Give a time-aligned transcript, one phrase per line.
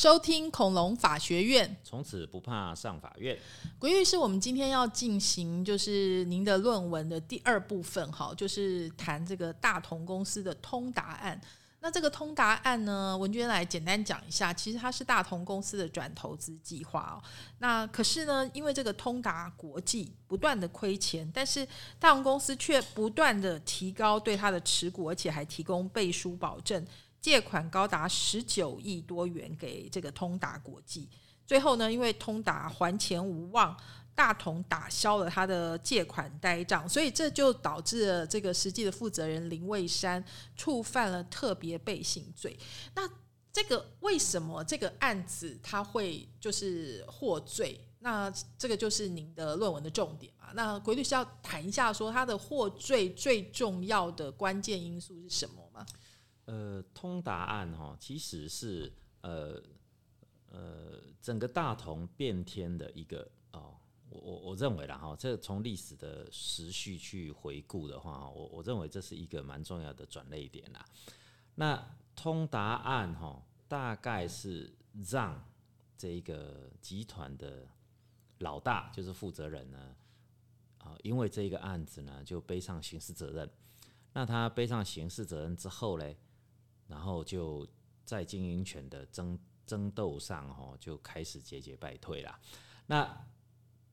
[0.00, 3.38] 收听恐龙法学院，从此不怕上法院。
[3.78, 11.38] 鬼玉是，我们今天要进行就是您的论文的第二部分，哈，就是谈这个大同公司的通达案。
[11.80, 17.20] 那这个通达案呢，文娟来简单讲一下，其实它是大同公司的转投资计划哦。
[17.58, 26.82] 那可是呢，因为这个通达国际不断的亏钱，但是大同公司却不断的提高对它的持股，而且还提供背书保证，
[27.20, 31.08] 借款高达十九亿多元给这个通达国际。
[31.46, 33.76] 最后呢，因为通达还钱无望。
[34.12, 40.22] 大同打消了他的借款呆账，所以这就导致了这个实际的负责人林蔚山
[40.54, 42.58] 触犯了特别背信罪。
[42.94, 43.08] 那
[43.50, 47.80] 这个为什么这个案子他会就是获罪？
[48.00, 50.48] 那这个就是您的论文的重点嘛？
[50.52, 55.69] 那鬼律师要谈一下，说他的获罪最重要的关键因素是什么？
[56.50, 59.62] 呃，通达案哈，其实是呃
[60.48, 63.76] 呃整个大同变天的一个哦。
[64.08, 70.84] 我我我认为啦哈，这从历史的时序去回顾的话，我我认为这是一个蛮重要的转捩点啦。
[71.54, 74.74] 那通达案哈，大概是
[75.08, 75.40] 让
[75.96, 77.64] 这一个集团的
[78.38, 79.94] 老大，就是负责人呢，
[80.78, 83.48] 啊，因为这个案子呢，就背上刑事责任。
[84.12, 86.18] 那他背上刑事责任之后嘞，
[86.90, 87.66] 然后就
[88.04, 92.38] 在经营权的争争斗上哈，就开始节节败退啦。
[92.86, 93.26] 那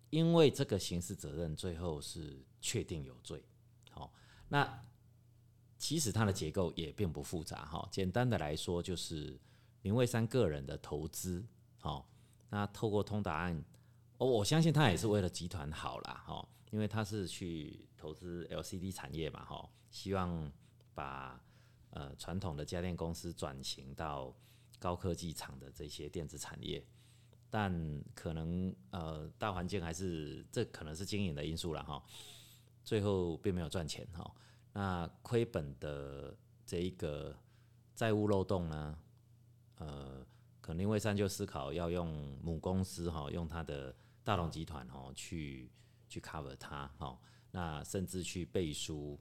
[0.10, 3.46] 因为这个刑事责任最后是确定有罪，
[3.92, 4.12] 好，
[4.48, 4.84] 那
[5.78, 7.88] 其实它的结构也并不复杂哈。
[7.92, 9.40] 简单的来说，就是
[9.84, 11.46] 林蔚山个人的投资，
[11.78, 12.10] 好，
[12.50, 13.64] 那透过通达案，
[14.18, 20.52] 我我相信他也是为了集团好啦，哈，因为他是去投资 LCD 产业嘛，哈，希望
[20.96, 21.40] 把
[21.98, 24.34] 呃传统的家电公司转型到
[24.78, 26.86] 高科技厂的这些电子产业。
[27.50, 27.72] 但
[28.14, 32.04] 可能呃大环境还是这可能是经营的因素了哈，
[32.84, 34.30] 最后并没有赚钱哈。
[34.74, 37.34] 那亏本的这一个
[37.96, 39.00] 债务漏洞呢，
[39.78, 40.28] 呃，
[40.60, 45.72] 可能因为三就思考要用母公司哈，用他的大龙集团哈去
[46.10, 47.18] 去 cover 它哈，
[47.50, 49.18] 那甚至去背书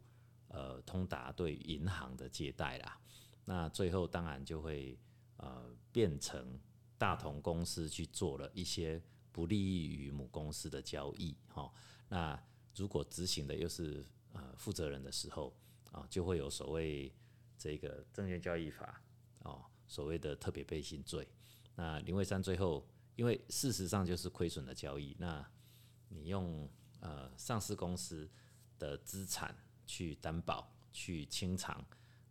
[0.57, 2.99] 呃通达对银行的借贷啦，
[3.45, 4.99] 那最后当然就会
[5.37, 6.59] 呃变成。
[6.99, 8.99] 大同公司去做了一些
[9.31, 11.71] 不利于母公司的交易，哈，
[12.09, 12.43] 那
[12.75, 14.03] 如果执行的又是
[14.33, 15.55] 呃负责人的时候，
[15.93, 17.15] 啊，就会有所谓
[17.59, 19.03] 这个证券交易法，
[19.41, 21.29] 哦，所谓的特别背信罪。
[21.75, 25.47] 那林蔚山最后，因为事实上就是亏损的交易，那
[26.09, 26.67] 你用
[27.01, 28.27] 呃上市公司
[28.79, 29.55] 的资产
[29.87, 31.85] 去担保去清偿，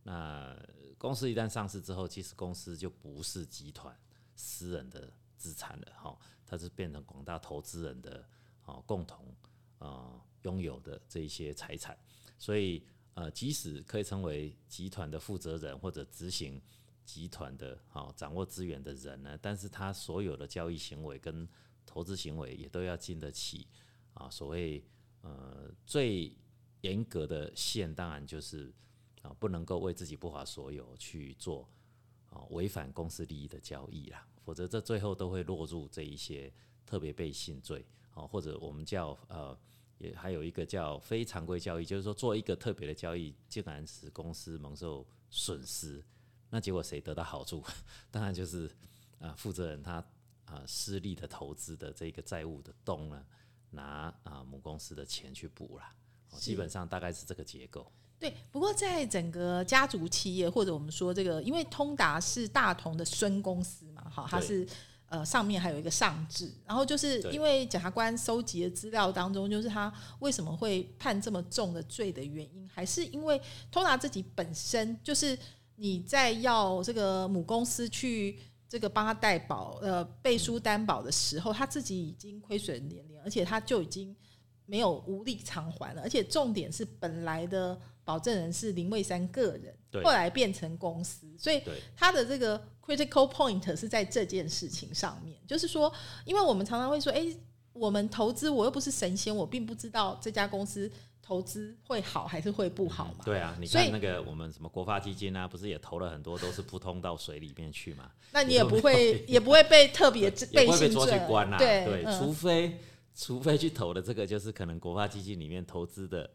[0.03, 0.55] 那
[0.97, 3.97] 公司一旦上市之后，其实公司就不是集团。
[4.37, 8.27] 私人的资产了哈，它是变成广大投资人的
[8.63, 9.33] 啊共同
[9.79, 11.97] 啊拥有的这些财产，
[12.37, 16.61] 所以呃，即使可以成为集团的负责人或者执行
[17.05, 21.47] 集团的啊掌握资源的人呢，但是他所有的交易行为跟
[21.85, 23.65] 投资行为也都要经得起
[24.15, 24.83] 啊所谓
[25.21, 26.37] 呃最
[26.85, 28.71] 严格的线，当然就是
[29.23, 31.67] 啊不能够为自己不法所有去做
[32.29, 32.45] 啊。
[32.51, 36.53] 违反公司利益的交易啦，否则这最后都会落入这一些
[36.85, 39.57] 特别背信罪啊，或者我们叫呃，
[39.97, 46.03] 也还有一个叫非常规交易，就是说做一个特别的交易，竟然使公司蒙受损失，
[46.51, 47.63] 那结果谁得到好处？
[48.11, 48.69] 当然就是
[49.19, 49.93] 啊，负责人他
[50.45, 53.25] 啊失利的投资的这个债务的洞呢，
[53.71, 55.83] 拿啊母公司的钱去补了，
[56.37, 57.85] 基本上大概是这个结构。
[58.17, 64.65] 对，不过在整个家族企业，或者我们说这个，因为通达是大同的孙公司嘛，哈，它是
[65.07, 75.37] 呃上面还有一个上制，然后就是因为检察官收集的资料当中，就是他为什么会判这么重的罪的原因，还是因为通达自己本身就是
[75.75, 84.15] 你在要这个母公司去这个帮他代保呃背书担保的时候，他自己已经亏损连连，而且他就已经
[84.65, 87.79] 没有无力偿还了，而且重点是本来的。
[88.05, 91.59] 保证人是林蔚山个人，后来变成公司，所以
[91.97, 95.35] 他的这个 critical point 是在这件事情上面。
[95.47, 95.91] 就是说，
[96.23, 97.25] 因为我们常常会说，哎，
[97.73, 100.87] 我们投资，我又不是神仙，我并不知道这家公司
[101.19, 103.25] 投资会好还是会不好嘛。
[103.25, 108.11] 对啊，你看那个我们什么国发基金啊，不是也投了很多，都是扑通到水里面去嘛。
[108.31, 111.57] 那你也不会，也不会被特别被被抓去关啊。
[111.57, 112.79] 对，除非
[113.15, 116.29] 除非去投的这个，就是可能国发基金里面投资的。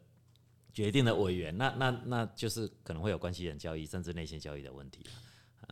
[0.73, 5.05] 决定的委员，那那那就是可能会有关系人交易，甚至内线交易的问题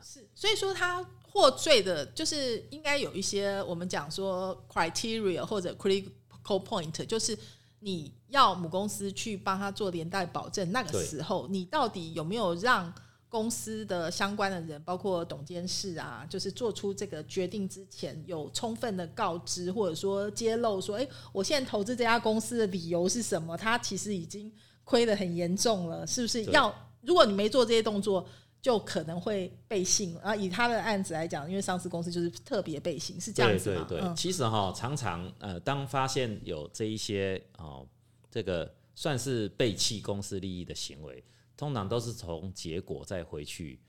[0.04, 7.38] 是，所以说他获罪的，就是应该有一些我们讲说 criteria 或者 critical point，就是
[7.80, 12.94] 你要母公司去帮他做连带保证，那个时候你到底有没有让
[13.30, 23.56] 公司的相关的人，包括董监事啊，就是做出这个决定之前有充分的告知，或者说揭露说，哎，我现在投资这家公司的理由是什么？
[23.56, 24.52] 他其实已经
[24.84, 26.74] 亏得很严重了，是不是要？
[27.02, 28.28] 如果你没做这些动作。
[28.62, 37.88] 就可能会被信，然后以他的案子来讲，因为上市公司就是特别被信，是这样子对对对，其实哈，常常呃，当发现有这一些哦，
[38.30, 41.24] 这个算是背弃公司利益的行为，
[41.60, 43.82] 通常都是从结果再回去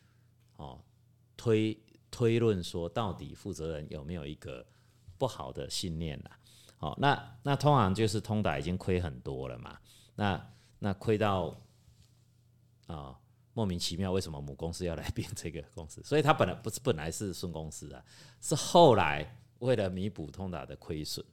[0.56, 0.82] 哦
[1.36, 1.80] 推
[2.10, 4.66] 推论说，到底负责人有没有一个
[5.16, 6.30] 不好的信念呐？
[6.76, 9.78] 好，那那通常就是通达已经亏很多了嘛，
[10.16, 11.56] 那那亏到
[12.88, 13.16] 啊。
[13.52, 16.00] 莫名其妙，为什么母公司要来变这个公司？
[16.06, 18.02] 所以它本来不是本来是顺公司啊，
[18.40, 21.24] 是后来为了弥补通达的亏损，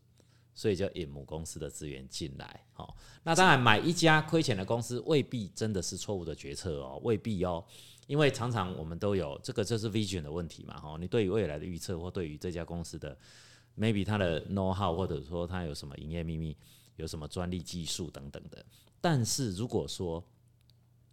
[0.58, 2.66] 所以就引母公司的资源进来。
[2.74, 7.64] 好，那当然买一家亏钱的公司未必真的是错误的决策哦，未必哦，
[8.08, 10.80] 因为常常我们都有这个就是 vision 的问题嘛。
[10.80, 13.16] 哈，你对于未来的预测或对于这家公司的
[13.78, 16.58] maybe 它的 know how 或者说它有什么营业秘密、
[16.96, 18.66] 有什么专利技术等等的，
[19.00, 20.24] 但是如果说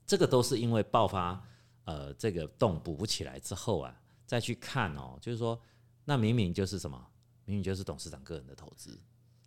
[0.06, 1.47] 这个都是因为爆发，
[1.85, 3.94] 呃，这个洞补不起来之后啊，
[4.25, 5.61] 再去看哦，就是说，
[6.06, 6.99] 那明明就是什么，
[7.44, 8.99] 明明就是董事长个人的投资，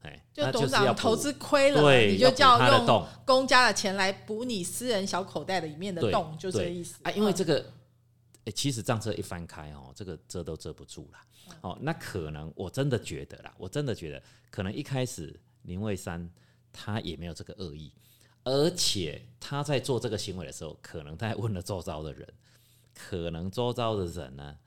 [0.07, 7.11] 哎，就董事长投资亏了，你就叫用公家的钱来补你私人小口袋的里面的洞，就这意思啊。
[7.11, 7.65] 因为这个，
[8.55, 11.19] 其实账册一翻开哦，这个遮都遮不住了。
[11.61, 16.29] 哦，那可能我真的觉得啦，我真的觉得，可能一开始林蔚山
[16.71, 17.91] 他也没有这个恶意。
[18.43, 22.25] 而且他在做这个行为的时候，可能他还问了周遭的人，
[22.93, 24.57] 可能周遭的人呢，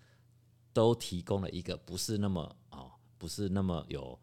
[0.74, 4.18] 都提供了一个不是那么哦，不是那么有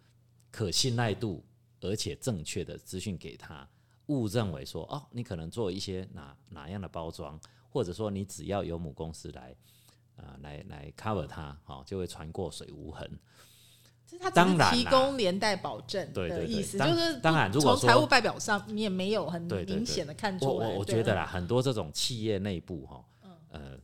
[0.58, 1.46] 可信赖度，
[1.82, 3.70] 而且正确的资讯给他，
[4.08, 7.40] 误认为说哦，你可能做一些哪哪样的包装，
[7.70, 9.56] 或者说你只要有母公司来
[10.16, 13.08] 啊来来 cover 它，哦，就会船过水无痕。
[14.34, 20.70] 当然提供连带保证的意思，就是当然，如果从财务报表上你也没有很明显的看出来。
[20.70, 23.06] 我我觉得啦，很多这种企业内部哈，
[23.50, 23.78] 呃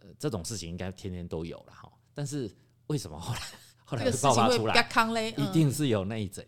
[0.00, 1.90] 呃，这种事情应该天天都有了哈。
[2.12, 2.54] 但是
[2.88, 3.40] 为什么后来
[3.88, 4.74] 后来爆发出来，
[5.38, 6.46] 一定是有内贼，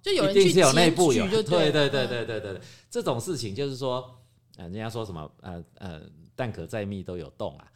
[0.00, 4.18] 就有人去有内部有，对对对对对对对，这种事情就是说，
[4.56, 6.00] 呃，人家说什么呃呃，
[6.34, 7.70] 蛋壳再密都有洞啊。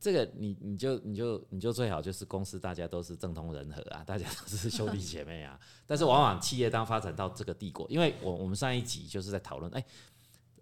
[0.00, 5.58] 这个你你就你就你就最好就是公司大家都是政通人和啊，大家都是兄弟姐妹啊。
[5.86, 9.84] 但是往往企业当发展到这个帝国，因为我我们上一集就是在讨论，哎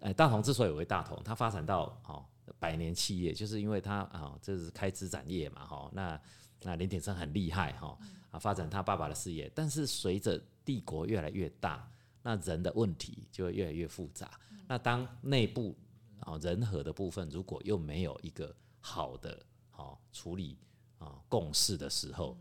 [0.01, 2.23] 哎，大同之所以为大同，它发展到哦
[2.59, 5.89] 百年企业，就是因为它啊这是开枝展叶嘛哈。
[5.91, 6.19] 那
[6.65, 7.97] 那林鼎生很厉害哈
[8.31, 9.49] 啊，发展他爸爸的事业。
[9.53, 11.87] 但是随着帝国越来越大，
[12.23, 14.31] 那人的问题就会越来越复杂。
[14.67, 15.75] 那当内部
[16.19, 20.57] 啊人和的部分如果又没有一个好的，好处理
[20.97, 22.35] 啊共事的时候，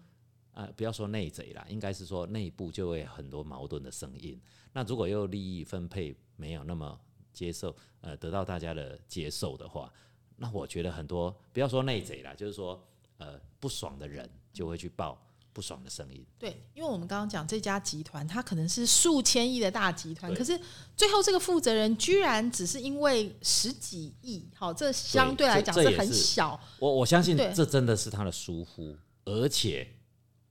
[0.52, 4.40] 啊不要说内贼啦，应该是说内部就会很多矛盾的声音。
[4.72, 6.98] 那如果又利益分配没有那么
[7.30, 9.92] 接受，呃得到大家的接受的话，
[10.36, 12.82] 那我觉得很多不要说内贼啦，就是说
[13.18, 15.20] 呃不爽的人就会去报。
[15.54, 16.26] 不爽的声音。
[16.36, 20.60] 对，因为我们刚刚讲这家集团，它可能是数千亿的大集团，可是
[20.96, 26.60] 最后这个负责人居然只是因为十几亿，好，这相对来讲是很小。
[26.80, 28.96] 我我相信这真的是他的疏忽，
[29.26, 29.88] 而且，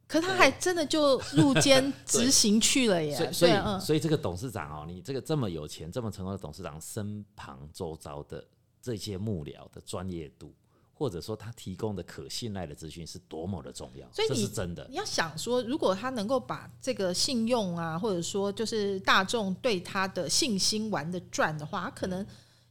[0.08, 3.14] 可他还真的就入监执行去了耶。
[3.34, 8.42] 所以，所以这个董事长哦，你这个这么有钱、这么成功的董事长，身旁周遭的
[8.82, 10.56] 这些幕僚的专业度。
[11.04, 14.88] 或者说他提供的可信赖的资讯是多么的重要，所以这是真的。
[14.90, 22.26] 你要想说，如果他能够把这个信用啊，或者说就是大众对他的信心玩的转的话，他可能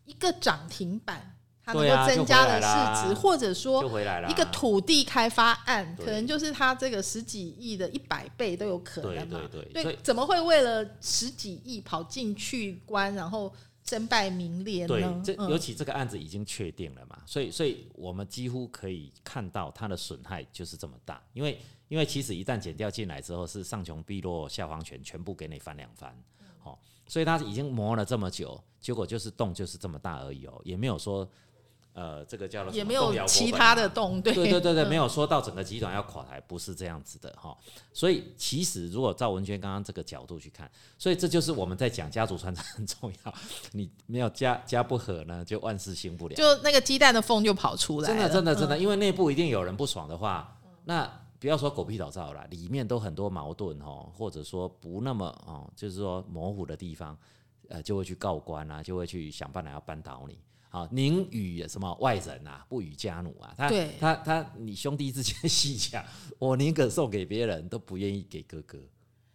[0.07, 3.85] 一个涨停板，他能够增加了市值，或者说
[4.27, 9.47] 一个土地开发案，可能就是他这个十几亿的一百倍都有可能嘛？
[9.53, 13.53] 对对对，怎么会为了十几亿跑进去关，然后？
[13.93, 21.23] 身败名裂对，这尤其这个案子已经确定了嘛，所以，所以我们几乎可以看到它的损害就是这么大。
[21.35, 26.17] 因为，因为其实一旦减掉进来之后，是上穷碧落下黄泉，全部给你翻两番，
[26.59, 31.29] 好，所以它已经磨了这么久，结果就是洞就是这么大而已哦，也没有说
[31.95, 37.55] 呃，这个叫做也没有其他的洞，对对对对没有说到整个集团要垮台，不是这样子的哈。
[37.93, 43.35] 所以其实如果赵文娟刚刚这个角度去看，所以这就是我们在讲家族传承很重要。
[43.73, 46.35] 你没有家家不和呢，就万事兴不了。
[46.35, 51.07] 就那个鸡蛋的缝就跑出来真的真的真的，因为内部一定有人不爽的话，那
[51.39, 57.19] 不要说狗屁倒灶了，里面都很多矛盾哦，或者说不那么哦，就是说模糊的地方，
[57.69, 60.39] 呃，就会去告官啊，就会去想办法要扳倒你。
[60.73, 63.53] 好，宁与什么外人啊，不与家奴啊。
[63.59, 66.03] 他他他，你兄弟之间 细讲，
[66.39, 68.79] 我宁可送给别人，都不愿意给哥哥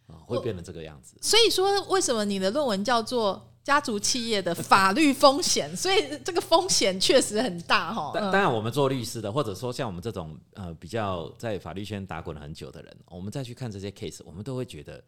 [0.08, 1.16] 啊，会变成这个样子。
[1.22, 5.78] 所以说，为什么你的论文叫做家族企业的法律风险？
[5.78, 8.12] 所以这个风险确实很大哈。
[8.16, 15.04] 当然，我们做律师的，或者说像我们这种呃比较在法律圈打滚了很久的人，我们再去看这些 case，我们都会觉得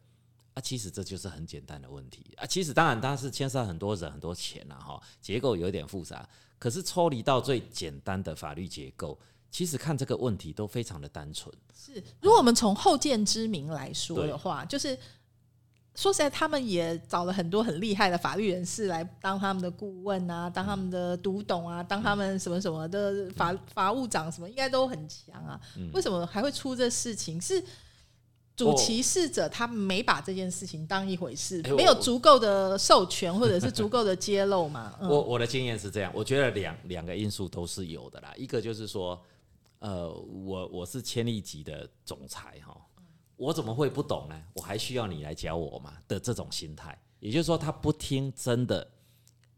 [0.60, 2.44] 啊，其实这就是很简单的问题啊。
[2.44, 6.28] 其实当然它是牵涉很多人、很多钱啊，哈，结构有点复杂。
[6.58, 9.18] 可是抽离到最简单的法律结构，
[9.50, 11.52] 其实看这个问题都非常的单纯。
[11.74, 14.94] 是，如果我们从后见之明来说的话，就是
[15.94, 25.58] 说实在，他们也找了很多很厉害的法律人士来当他们的顾问啊，当他们的读懂啊，当他们什么什么的法法务长什么，应该都很强啊。
[25.78, 27.40] 嗯为什么还会出这事情？
[27.40, 27.64] 是。
[28.60, 34.94] 主歧视者他没把这件事情当一回事，没有足够的授权或者是足够的揭露嘛？
[35.00, 38.32] 嗯、我我的经验是这样，我觉得两两个因素都是有的啦。
[38.36, 39.20] 一个就是说，
[39.78, 42.76] 呃，我我是千亿级的总裁哈，
[43.36, 44.40] 我怎么会不懂呢？
[44.54, 48.86] 我还需要你来教我嘛的这种心态，也就是说，他不听真的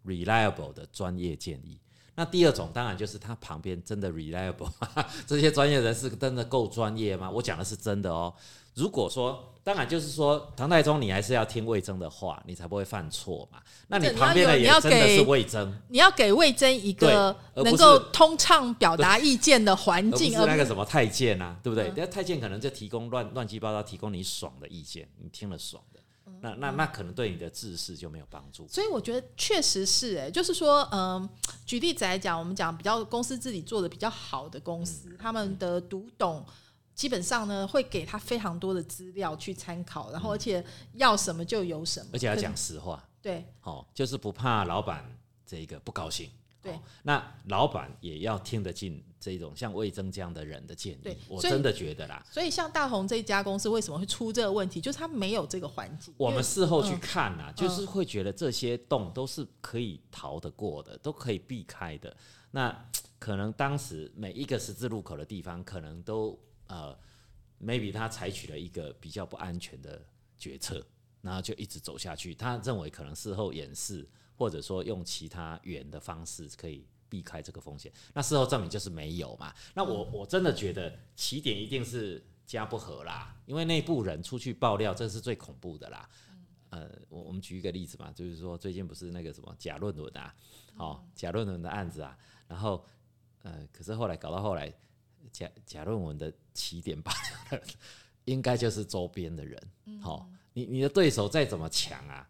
[0.07, 1.79] reliable 的专业建议。
[2.15, 4.71] 那第二种当然就是他旁边真的 reliable，
[5.27, 7.31] 这些专业人士真的够专业吗？
[7.31, 8.33] 我讲的是真的哦。
[8.75, 13.61] 如果说，当然就是说，唐太宗你还是要听魏征的话，你才不会犯错嘛。
[13.87, 21.89] 那你对旁边的也真的是给魏征，你要给魏征一个能够通畅表达意见的环 而不是那个什么太监啊，对不对？
[21.89, 28.67] 嗯那、太监可能就提供乱乱七八糟，提供你爽的意见，你听了爽的，嗯那那那可能对你的治世就没有帮助。
[28.67, 31.29] 所以我觉得确实是、哎，就是说，嗯、
[31.65, 36.45] 举例子来讲，我们讲比较公司自己做的比较好的公司，嗯他们的读懂
[36.95, 45.05] 基本上呢会给他非常多的资料去参考，然后而且要什么就有什么，而且要讲实话，对哦，就是不怕老板
[45.47, 46.31] 这个不高兴。
[46.63, 52.25] 对哦那老板也要听得进这种像魏征这样的人的建议，我真的觉得啦。
[52.31, 56.15] 所以像大同这家公司为什么会出这个问题，就是他没有这个环境。
[56.17, 62.17] 我们事后去嗯看呐、就是会觉得这些洞都是可以逃得过的，都可以避开的。
[62.53, 66.39] 那可能当时每一个十字路口的地方，可能都
[66.73, 66.99] 呃
[67.61, 70.03] ，maybe 他采取了一个比较不安全的
[70.39, 70.83] 决策，
[71.21, 72.35] 然后就一直走下去。
[72.35, 77.93] 他认为可能事后掩饰，或者说用其他远的方式可以避开这个风险。
[78.15, 79.55] 那事后证明就是没有嘛。
[79.75, 86.09] 那我我真的觉得起点一定是家不和啦，因为内部人出去爆料，这是最恐怖的啦。
[86.71, 90.35] 呃，我我们举一个例子嘛，就是说最近不是那个什么假论文啊，
[90.77, 92.17] 哦，假论文的案子啊，
[92.49, 92.83] 然后
[93.43, 94.73] 呃，可是后来搞到后来，
[95.31, 97.13] 假假论文的起点吧
[98.25, 99.61] 应该就是周边的人，
[100.01, 102.29] 好、你你的对手再怎么强啊，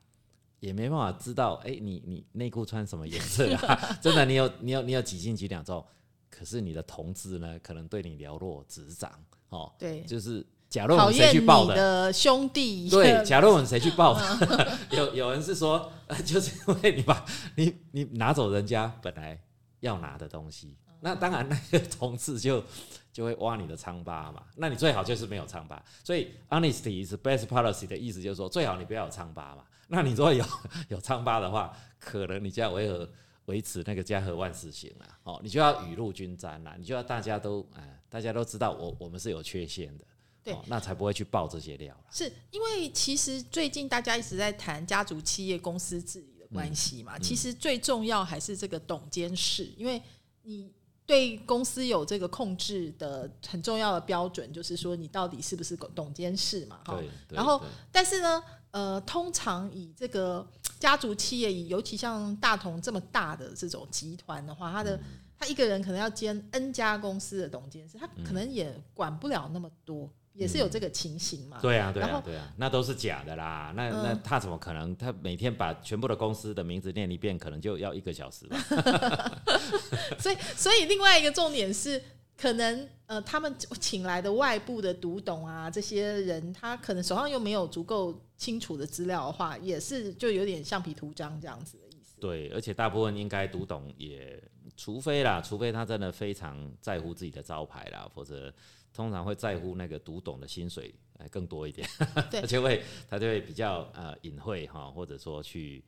[0.61, 3.79] 也没办法知道，哎、你你内裤穿什么颜色啊？
[4.01, 5.85] 真的，你有你有你有几斤几两重，
[6.31, 9.13] 可是你的同志呢，可能对你了若指掌，
[9.51, 11.75] 哦，对就是假论文谁去报的？
[11.75, 14.79] 的兄弟，对， 假论文谁去报的？
[14.93, 17.23] 有有人是说，呃，就是因为你把
[17.57, 19.39] 你你拿走人家本来
[19.81, 22.63] 要拿的东西，那当然那个同事就
[23.13, 24.45] 就会挖你的疮疤嘛。
[24.57, 25.83] 那你最好就是没有疮疤。
[26.05, 29.65] 所以 honesty is best policy 的意思就是说，最好你不要有疮疤嘛。
[29.89, 30.45] 那你如果有
[30.89, 33.11] 有疮疤的话，可能你就要维和
[33.47, 35.19] 维持那个家和万事兴啦。
[35.25, 40.05] 哦，你就要雨露均沾啦，你就要大家都哎、大家都知道我我们是有缺陷的。
[40.45, 42.05] 对哦，那才不会去爆这些料啦。
[42.11, 50.01] 是因为其实最近大家一直在谈家族企业公司治理的关系嗯嘛，其实最重要还是这个董监事，因为
[50.43, 50.73] 你
[51.13, 60.47] 对公司有这个控制的很重要的标准，就是说你到底是不是董监事嘛，哈然后但是呢，呃，通常以这个
[60.79, 64.85] 家族企业，以尤其像大同这么大的这种集团的话，他嗯。
[64.85, 65.01] 的、
[65.39, 71.59] 他一个人可能要兼 N 家公司的董监事，他可能也管不了那么多，也是有这个情形嘛。
[71.61, 73.73] 对啊，对啊，对啊，那都是假的啦。
[73.77, 74.97] 那那嗯他怎么可能？
[74.97, 78.59] 他每天把全部的公司的名字念一遍，可能就要一个小时吧？
[80.19, 82.03] 所以，所以另外一个重点是，
[82.37, 92.21] 可能呃，他们请来的外部的读懂啊，这些人，他可能手上又没有足够清楚的资料的话，也是就有点橡皮图章这样子的意思。
[92.21, 94.43] 对，而且大部分应该读懂也，
[94.77, 98.53] 除非啦，除非他真的非常在乎自己的招牌啦，否则
[98.93, 101.89] 通常会在乎那个读懂的薪水哎更多一点，
[102.31, 105.85] 对 他就会他就会比较呃隐晦哈，或者说去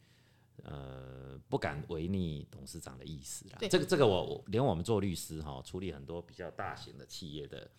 [0.62, 3.56] 呃不敢违逆董事长的意思啦。
[3.58, 7.70] 对这个这个我我连我们做律师哈，处理很多比较大型的企业的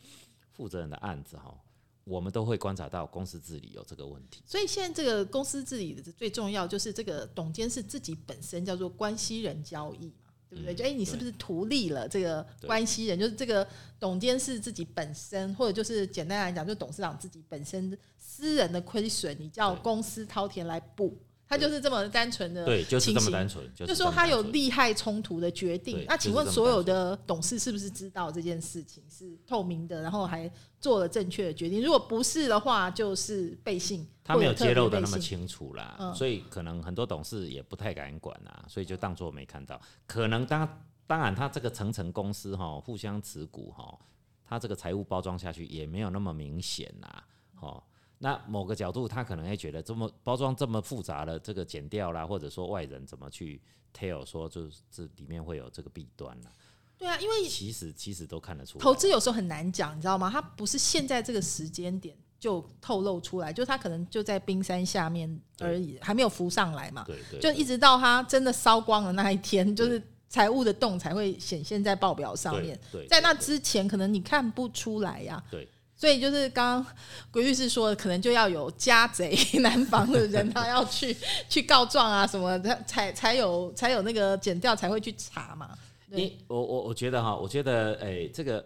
[0.52, 1.58] 负责人的案子哈，
[2.04, 4.44] 我们都会观察到公司治理有这个问题。
[4.46, 10.74] 所以现在这个公司治理的最重要就是这个董监事自己本身叫做关系人交易嘛，对不对？
[10.74, 13.20] 嗯就哎、你是不是图利了这个关系人？
[13.20, 13.68] 就是这个
[14.00, 22.66] 董监事自己本身，或者就是简单来讲，就董事长自己本身私人的亏损，你叫公司掏钱来补，他就是这么单纯的。
[22.66, 31.82] 对，就是这么单纯，就就是说他有利害冲突的决定，那请问所有的董事是不是知道这件事情是透明的，然后还做了正确的决定？
[31.82, 39.80] 如果不是的话，就是背信，他没有揭露的那么清楚啦，嗯所以可能很多董事也不太敢管啦，所以就当做没看到。
[40.08, 40.68] 可能当
[41.06, 43.98] 当然，他这个层层公司哈，互相持股哈，
[44.44, 47.24] 他这个财务包装下去也没有那么明显啦，
[47.62, 47.82] 哦。
[48.18, 53.62] 那某个角度，他可能会觉得这么包装这么复杂的，这个剪掉啦，或者说外人怎么去
[53.94, 56.52] tell 说就是这里面会有这个弊端啦，
[56.98, 58.82] 对啊，因为其实其实都看得出来。
[58.84, 60.30] 投资有时候很难讲，你知道吗？
[60.32, 67.04] 它不是现在这个时间点就透露出来，就他可能就在冰山下面而已，还没有浮上来嘛。
[67.08, 72.80] 对对，就一直到他真的烧光的那一天，就是财务的洞才会显现在报表上面。
[73.10, 75.68] 在那之前，可能你看不出来呀、对。
[75.98, 76.94] 所以就是刚刚
[77.32, 81.16] 鬼律师说的，可能就要有家贼难防的人，他要去
[81.48, 85.70] 去告状啊什么的，才才有才有那个剪掉才会去查嘛。
[86.10, 86.20] 对。
[86.20, 88.64] 你我我我觉得哈，我觉得诶、这个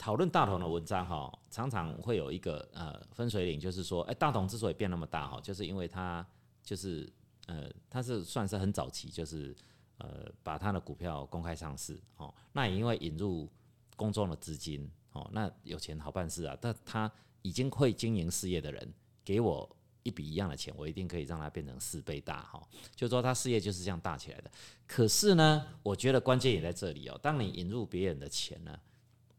[0.00, 6.26] 讨论大同的文章哈，常常会有一个呃分水岭，就是说，哎、大同之所以变那么大哈，就是因为它
[6.64, 7.06] 就是
[7.46, 9.54] 呃，它是算是很早期，就是
[9.98, 13.46] 呃把它的股票公开上市哦，那也因为引入
[13.94, 18.90] 公众的资金哦，那有钱好办事啊，但他已经会经营事业的人
[19.22, 19.68] 给我。
[20.02, 22.66] 一笔一样的钱，我一定可以让它变成四倍大哈，
[22.96, 24.50] 就是说他事业就是这样大起来的。
[24.86, 27.20] 可是呢，我觉得关键也在这里哦。
[27.22, 28.80] 当你引入别人的钱呢，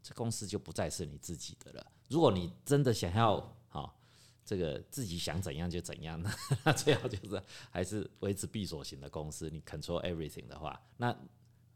[0.02, 1.86] 这公司就不再是你自己的了。
[2.08, 3.96] 如果你真的想要好、
[4.44, 6.22] 这个自己想怎样就怎样，
[6.64, 11.16] 那最好就是还是维持闭锁型的公司，你 control everything 的话，那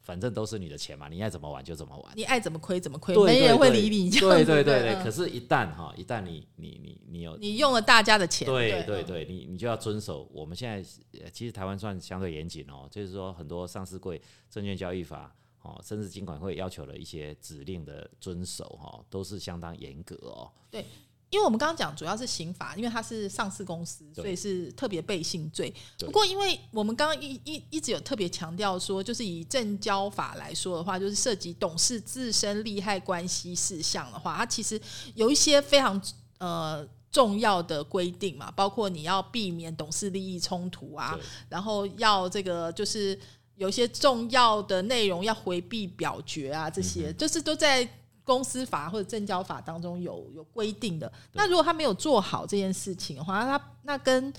[0.01, 2.13] 反正都是你的钱嘛，你爱怎么玩就怎么玩。
[2.17, 4.11] 你爱怎么亏怎么亏，对没人会理你。
[4.11, 10.29] 对对对对，嗯可是，一旦哈，一旦你你你你有你用了大家的钱，对对嗯对，你你就要遵守。
[10.33, 10.89] 我们现在
[11.21, 15.35] 呃其实台湾算相对严谨哦，就是说很多上市柜证券交易法
[15.67, 20.51] 哦，甚至金管会要求了一些指令的遵守哈，都是相当严格哦。
[20.71, 20.85] 对
[21.29, 25.75] 因为我们刚刚讲主要是刑法，因为它是上市公司，所以是特别背信罪。
[25.99, 34.81] 不过，因为我们刚刚一一一直有特别强调说，就是以证交法来说的话，就是涉及董事自身利害关系事项的话，它其实
[35.17, 36.01] 有一些非常
[36.39, 43.19] 呃重要的规定嘛，包括你要避免董事利益冲突啊，然后要这个就是
[43.57, 47.89] 有一些重要的内容要回避表决啊，这些、嗯就是都在
[48.25, 51.11] 公司法或者证交法当中有有规定的。
[51.33, 54.33] 那如果他没有做好这件事情的话，那他那跟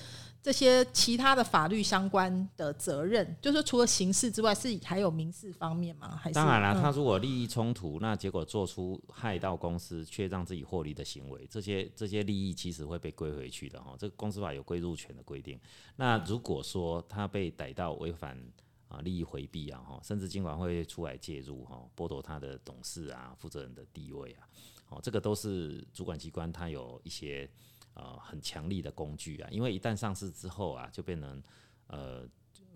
[0.44, 6.18] 这些其他的法律相关的责任，就是除了刑事之外，是还有民事方面吗？
[6.22, 13.96] 还是当然了，嗯他如果利益冲突，那结果做出害到公司却让自己获利的行为，这些这些利益其实会被归回去的哈。
[13.98, 15.60] 这个公司法有归入权的规定。
[15.96, 18.38] 那如果说他被逮到违反
[18.88, 24.47] 啊利益回避啊哈，甚至尽管会出来介入哈，剥夺他的董事啊负责人的地位啊，
[24.89, 27.50] 哦，这个都是主管机关它有一些
[27.93, 31.43] 呃很强力的工具啊，因为一旦上市之后啊，就变成
[31.88, 32.28] 呃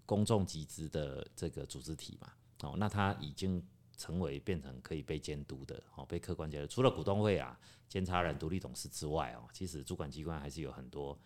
[0.06, 3.64] 公众集资的这个组织体嘛，哦，那它已经
[3.96, 6.68] 成为变成可以被监督的，哦，被客观监督。
[6.68, 11.18] 除了股东会啊、监察人、独立董事之外哦，其实主管机关还是有很多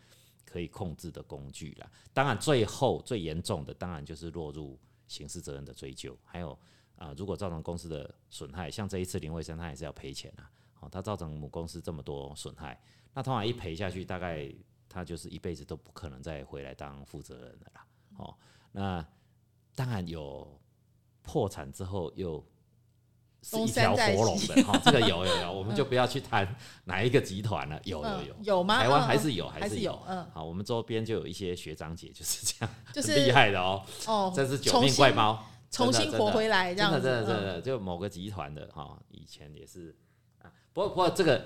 [0.45, 1.91] 可以控制的工具啦。
[2.13, 6.58] 当然，最后最严重的当然就是落入刑事责任的追究，还有
[6.95, 12.81] 啊、如果造成公司的损害，像这一次林卫生他也是要赔钱啊，哦，他造成母公司这么多损害，
[13.13, 14.49] 那通常一赔下去，大概
[14.88, 17.88] 他就是一辈子都不可能再回来当负责人了啦。
[18.17, 18.38] 哦，
[18.71, 19.05] 那
[19.75, 20.58] 当然有
[21.21, 22.41] 破产之后又
[23.47, 26.55] 是一条活龙的哈、这个有有有，我们就不要去谈
[26.86, 28.81] 哪一个集团了，有有嗯有，有吗？
[28.81, 37.45] 台湾嗯还是有，还是有嗯，好，我们周边就有一些学长姐就是这样，就是厉害的哦，哦，这是九命怪猫，重新活回来这样子，真的真的真嗯。
[37.53, 39.95] 的，就某个集团的哈，以前也是
[40.41, 41.45] 啊，不过不过这个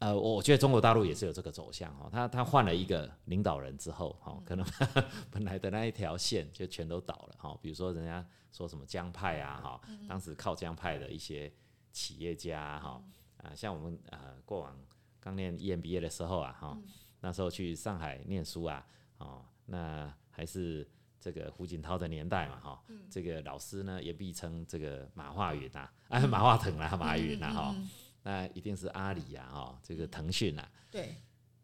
[0.00, 4.66] 呃，我觉得中国大陆也是有这个走向哈，他他换了一个领导人之后，哈，可能
[5.30, 7.54] 本来的那一条线就全都倒了哈。
[7.60, 11.52] 比如说人家说什么江派啊，哈，当时靠江派的一些
[11.92, 13.02] 企业家哈，
[13.42, 14.74] 啊，像我们呃过往
[15.20, 16.78] 刚念 EMBA 的时候啊，哈，
[17.20, 18.86] 那时候去上海念书啊，
[19.18, 20.88] 哦，那还是
[21.20, 27.76] 这个胡锦涛的年代嘛，哈，这个老师呢也必称这个马化云呐，啊马化腾啊，马云呐，哈。
[28.22, 30.68] 那一定是阿里呀，哦，这个腾讯啊。
[30.90, 31.14] 对。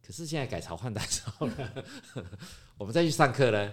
[0.02, 1.84] 可是现在改朝换代之后呢，
[2.78, 3.72] 我们再去上课呢，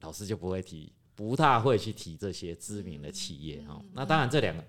[0.00, 3.82] 老师就不会提，不大会去提这些知名的企业哈。
[3.94, 4.62] 那当然，这两个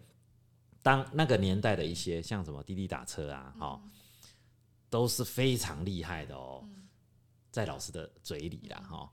[0.81, 3.81] 当那个年代的一些像什么滴滴打车啊，哈，
[4.89, 6.65] 都是非常厉害的哦，
[7.51, 9.11] 在老师的嘴里啦，哈。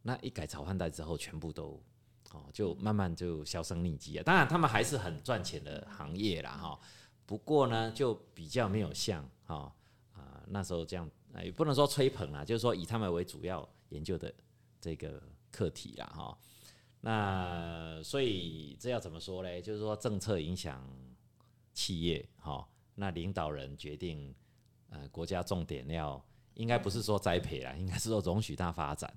[0.00, 1.82] 那一改朝换代之后，全部都
[2.30, 4.22] 哦，就慢慢就销声匿迹啊。
[4.22, 6.78] 当然，他们还是很赚钱的行业啦，哈。
[7.32, 9.74] 不过呢，就比较没有像哈
[10.12, 11.10] 啊那时候这样，
[11.42, 14.30] 也不能说吹捧啦，就是说以他们为主要研究的
[14.78, 15.18] 这个
[15.50, 16.36] 课题啦哈。
[17.00, 19.62] 那所以这要怎么说嘞？
[19.62, 20.86] 就是说政策影响
[21.72, 24.34] 企业哈，那领导人决定
[24.90, 29.10] 呃国家重点要应该不是说栽培啦，应该是说容许它发展。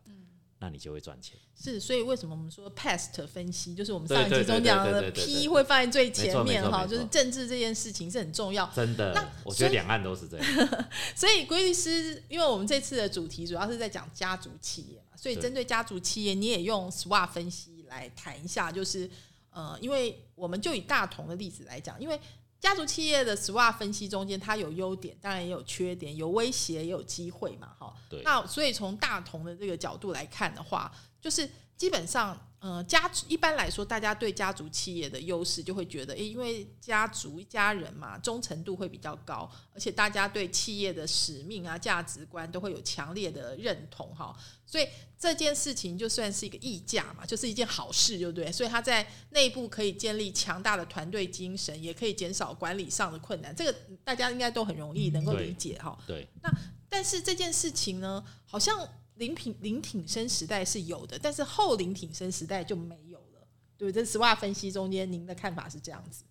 [0.65, 1.37] 那你就会赚钱。
[1.55, 8.65] 是，所以为什么我们说 past 分析，就是我们上一集中讲的 P 会放在最前面哈，就是政治这件事情是很重要。
[8.75, 10.47] 真的，那我觉得两岸都是这样。
[11.15, 19.07] 所以，规律师，因为我们这次的主题主要是在讲家族企业嘛，所以针对家族企业，你也用 SWOT 分析来谈一下，就是
[19.51, 22.19] 呃，因为我们就以大同的例子来讲，因为。
[22.59, 27.93] 家族企业的 SWOT 分析中间，它有优点，当然也有缺点，有威胁也有机会嘛，哈。
[28.09, 28.21] 对。
[28.23, 30.91] 那所以从大同的这个角度来看的话，
[31.21, 32.37] 就是基本上。
[32.65, 44.87] 呃，家一般来说，大家对家族企业的优势就会觉得，诶，因为家族一家人嘛，忠诚度会比较高，而且大家对企业的使命啊、价值观都会有强烈的认同，哈，所以
[45.19, 48.51] 这件事情就算是一个溢价嘛，就是一件好事，对不对？
[48.51, 55.95] 所以他在内部可以建立强大的团队精神，也可以减少管理上的困难，这个大家应该都很容易能够理解，哈。
[56.07, 56.27] 对。
[56.41, 56.51] 那
[56.89, 58.89] 但是这件事情呢，好像。
[59.15, 63.47] 林挺林挺身时代是有的，但是后林挺身时代就没有了，
[63.77, 66.25] 对这实话分析中间，您的看法是这样子？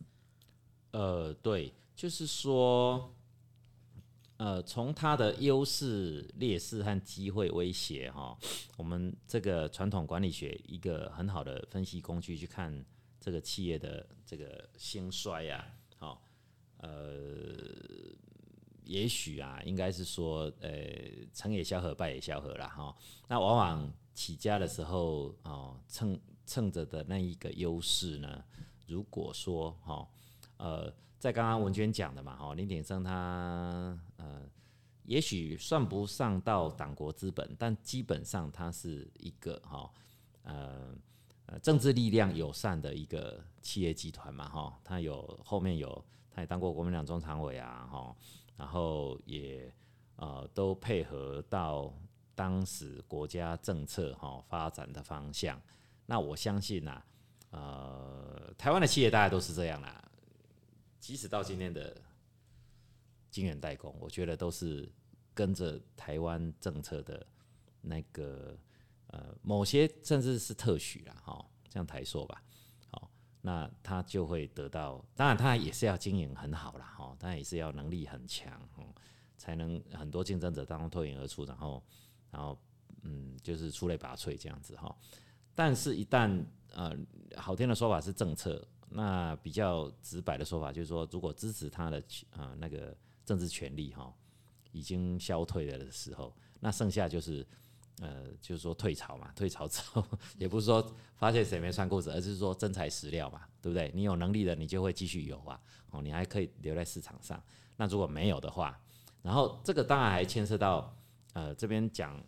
[0.90, 3.14] 呃，对，就是说，
[4.36, 8.36] 呃，从它的优势、劣势和机会、威胁，哈，
[8.76, 12.84] 我们这个传统管理学一个很好的分析工具去看
[13.18, 15.66] 这个企业的这个兴衰呀，
[15.96, 16.22] 好，
[16.78, 16.88] 呃。
[18.84, 20.70] 也许啊，应该是说，呃，
[21.32, 22.94] 成也萧何，败也萧何了哈。
[23.28, 28.44] 那往往起家的时候，哦，趁趁着的那一个优势呢，
[28.86, 30.06] 如果说哈，
[30.58, 34.42] 呃，在刚刚文娟讲的嘛，哈，林鼎生他呃，
[35.04, 39.90] 也许算不上到党国资本，但基本上他是一个哈，
[40.42, 40.94] 呃
[41.46, 48.14] 呃，政治力量友善的一个企业集团嘛，哈，他有后面有，他也当过国民党中常委啊，哈。
[48.56, 49.72] 然后也
[50.16, 51.92] 呃都配合到
[52.34, 55.60] 当时国家政策哈发展的方向，
[56.06, 57.02] 那我相信呐，
[57.50, 60.02] 呃台湾的企业大家都是这样啦，
[60.98, 61.96] 即使到今天的
[63.30, 64.90] 晶圆代工，我觉得都是
[65.32, 67.26] 跟着台湾政策的
[67.80, 68.56] 那个
[69.08, 72.42] 呃某些甚至是特许啦哈，这样台说吧。
[73.46, 78.86] 那他就会得到，当然他也是要经营很好啦，哈，他也是要能力很强，哦，
[79.36, 81.84] 才能很多竞争者当中脱颖而出，然后，
[82.30, 82.58] 然后，
[83.02, 84.96] 嗯，就是出类拔萃这样子哈。
[85.54, 86.96] 但是，一旦呃，
[87.36, 94.10] 好听的说法是政策，那比较直白的说法就是说，如果支持他的啊那个政治权利哈
[94.72, 97.46] 已经消退了的时候，那剩下就是。
[98.00, 100.04] 呃，就是说退潮嘛，退潮之后
[100.36, 100.84] 也不是说
[101.16, 103.90] 发现谁没穿裤子，而是说真材实料嘛，对不对？
[103.94, 107.42] 你有能力的，你就会继续有啊，哦，你还可以留在市场上。
[107.76, 108.80] 那如果没有的话，
[109.22, 110.96] 然后这个当然还牵涉到
[111.32, 112.20] 呃这边讲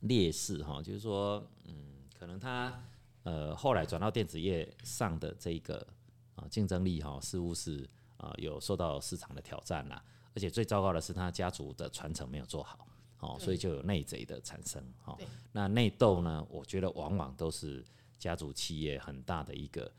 [0.00, 1.74] 劣势哈，就是说嗯，
[2.18, 2.82] 可能他
[3.24, 5.86] 呃后来转到电子业上的这个
[6.34, 10.02] 啊竞争力哈似乎是啊有受到市场的挑战啦，
[10.34, 12.86] 而且最糟糕的是他家族的传承没有做好。
[13.22, 15.16] 哦，所以就有内贼的产生，哈。
[15.52, 16.44] 那内斗呢？
[16.50, 17.84] 我觉得往往都是
[18.18, 19.90] 家族企业很大的一个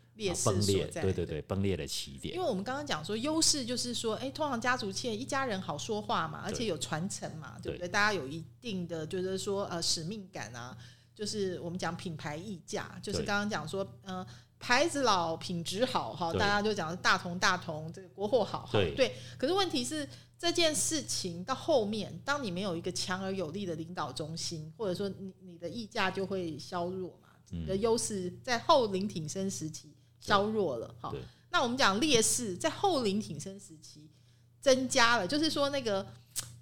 [0.44, 2.36] 崩裂，对对对，崩裂的起点。
[2.36, 7.88] 因为我们刚刚讲说，优势就是说，哎，通常家族企业一家人好说话嘛，而且有传承嘛，对不对？
[7.88, 10.78] 大家有一定的就是说呃使命感啊，
[11.16, 14.28] 就是我们讲品牌溢价，就是刚刚讲说，呃。
[14.60, 19.14] 牌子老品质好哈，大家就讲大同大同这个国货好哈，对对。
[19.38, 20.08] 可是问题是
[20.44, 31.14] 这件事情到后面，当你没有一个强而有力的领导中心，或者说你你的溢价就会削弱嘛，你的优势在后林挺身时期削弱了哈。
[31.50, 34.10] 那我们讲劣势在后林挺身时期
[34.60, 36.06] 增加了，就是说那个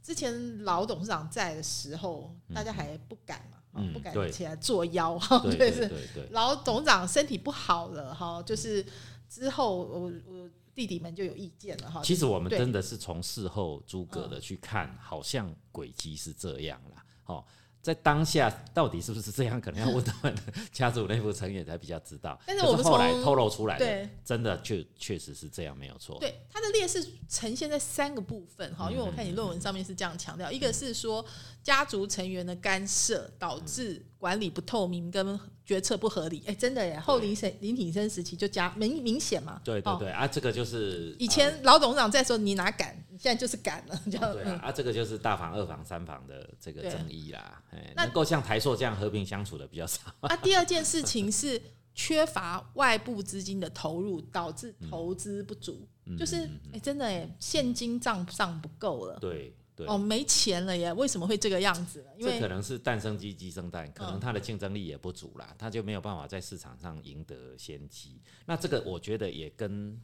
[0.03, 8.85] 之前老董事长在的时候，大家还不敢嘛，不敢起来作妖哈， 对对对，老董事长身体不好了哈，就是
[9.27, 12.01] 之后我我弟弟们就有意见了哈。
[12.03, 17.05] 其实我们真的是从事后诸葛的去看，好像轨迹是这样啦。
[17.25, 17.43] 哦，
[17.81, 20.35] 在当下到底是不是这样，可能要问他们
[20.71, 22.39] 家族内部成员才比较知道。
[22.45, 26.19] 但是我们可后来透露出来的对，真的确确实是这样，没有错。
[26.19, 31.25] 对它的劣势呈现在三个部分哈，因为我看你论文上面是这样强调，一个是说
[31.63, 35.39] 家族成员的干涉导致管理不透明跟
[35.71, 44.33] 决策不合理，哎，真的耶，后林沈林挺生时期就加明明显嘛，哦对对对啊，这个就是以前老董事长在说你哪敢，你现在就是敢了，这样。
[44.33, 47.63] 对啊，啊，这个就是大房、二房、三房的这个对争议啦。
[47.71, 50.01] 哎，能够像台塑这样和平相处的比较少。
[50.19, 51.61] 啊，第二件事情是
[51.95, 59.55] 缺乏外部资金的投入，导致投资不足，嗯就是哎、真的哎，现金账上不够了，对
[59.85, 62.09] 对，哦，没钱了耶，为什么会这个样子呢？
[62.17, 68.21] 因为这可能是蛋生鸡，鸡生蛋，可能嗯它的竞争力也不足啦，它就没有办法在市场上赢得先机。
[68.45, 69.99] 那这个我觉得也跟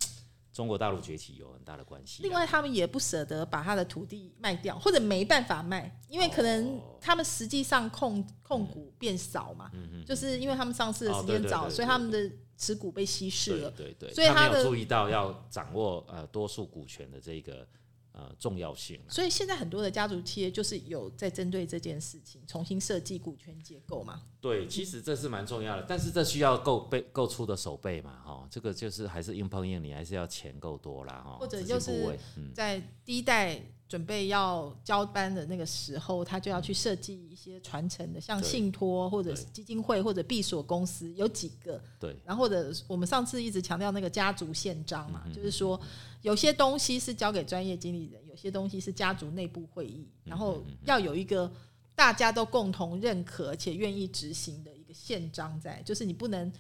[0.52, 2.24] 中国大陆崛起有很大的关系。
[2.24, 13.70] 另外他们也不舍得把他的土地卖掉，或者没办法卖，因为可能哦他们实际上控控股变少嘛，嗯就是因为他们上市的哦时间早，所以他们的持股被稀释了。
[13.70, 17.68] 对对对，所以他的他没有注意到要掌握呃多数股权的这个
[18.18, 19.00] 呃重要性。
[19.08, 24.24] 所以现在很多的家族企业就是有在针对这件事情重新设计股权结构嘛。
[24.40, 32.18] 对，其实这是蛮重要的，但是这需要够背够粗的手背嘛，哈，这个就是还是硬碰硬，你还是要钱够多啦，哈，或者就是
[32.54, 42.16] 在第一代准备要交班的那个时候，他就要去设计一些传承的，像信托或者是基金会或者闭锁公司有几个，对。
[42.24, 45.80] 然后或者我们上次一直强调那个家族宪章嗯嘛，就是说
[46.22, 51.50] 有些东西是交给专业经理人，有些东西是家族内部会议，嗯然后要有一个
[51.98, 56.54] 大家都共同认可而且愿意执行的一个宪章在，就是你不能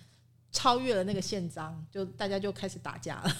[0.51, 3.31] 超越了那个宪章，就大家就开始打架了。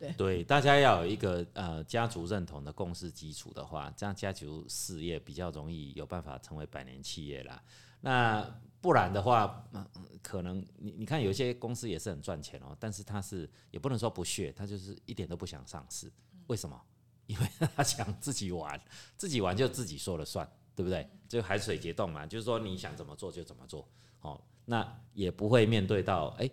[0.18, 7.62] 对，大家要有一个呃家族认同的共识基础的话，这样家族事业比较容易有办法成为百年企业啦。
[8.02, 8.46] 那
[8.82, 9.88] 不然的话，嗯
[10.22, 16.12] 可能你你看有些公司也是很赚钱哦，但是他是也不能说不屑，他就是一点都不想上市。
[16.48, 16.78] 为什么？
[17.26, 18.78] 因为他想自己玩，
[19.16, 21.08] 自己玩就自己说了算，对不对？
[21.26, 23.88] 就海水结冻嘛，就是说你想怎么做就怎么做。
[24.20, 26.48] 哦，那也不会面对到哎、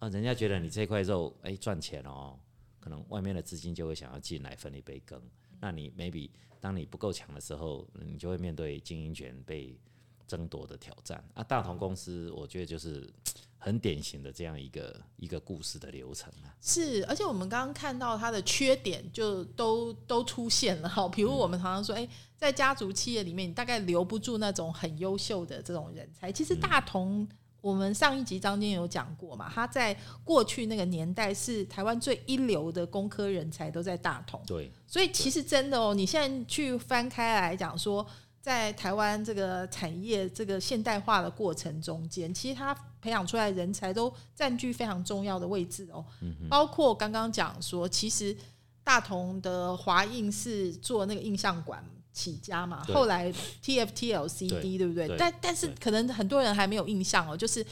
[0.00, 2.36] 啊，人家觉得你这块肉哎赚钱哦，
[2.80, 5.20] 可能外面的资金就会想要进来分一杯羹。
[5.60, 9.78] 那你 maybe 当你不够强的时候，你就会面对经营权被
[10.26, 11.22] 争夺的挑战。
[11.34, 13.08] 啊，大同公司我觉得就是
[13.58, 16.54] 很典型的这样一个一个故事的流程啊。
[16.60, 26.30] 是，而且我们刚刚看到它的缺点就都都出现了哈，比如我们常常说，哎、在家族企业里面，你大概留不住那种很优秀的这种人才。
[26.30, 27.26] 其实大同，
[27.60, 38.06] 我们上一集张间有讲过嘛，他在过去那个年代是台湾最一流的工科人才都在大同，对，所以其实真的哦，你现在去翻开来讲说，
[38.46, 46.04] 在台湾这个产业这个现代化的过程中间，其实它培养出来人才都占据非常重要的位置哦。
[46.48, 48.36] 包括刚刚讲说，其实
[48.84, 53.32] 大同的华映是做那个印象馆起家嘛，对后来
[53.64, 55.08] TFT LCD 对对不对？
[55.08, 57.66] 对但但是可能很多人还没有印象哦，就是。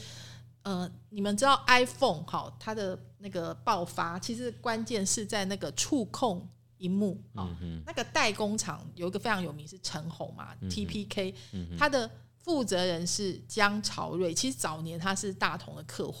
[0.63, 7.49] 呃，你们知道 iPhone 好，它的那个爆发，其实关键是在那个触控荧幕啊、
[7.85, 11.33] 那个代工厂有一个非常有名是陈红嘛、t p k
[11.77, 16.19] 他的负责人是江朝瑞，其实早年他是大同的客户，